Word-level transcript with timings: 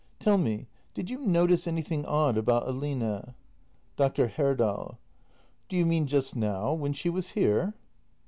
]Tell 0.19 0.39
me— 0.39 0.65
did 0.95 1.11
you 1.11 1.19
notice 1.19 1.67
any 1.67 1.83
thing 1.83 2.07
odd 2.07 2.35
about 2.35 2.67
x\line? 2.67 3.35
Dr. 3.97 4.29
Herdal. 4.29 4.97
Do 5.69 5.75
you 5.75 5.85
mean 5.85 6.07
just 6.07 6.35
now, 6.35 6.73
when 6.73 6.91
she 6.93 7.07
was 7.07 7.29
here? 7.33 7.75